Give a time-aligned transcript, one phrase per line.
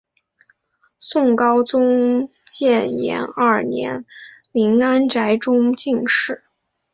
[0.97, 4.03] 宋高宗建炎二年
[4.51, 6.43] 林安宅中进士。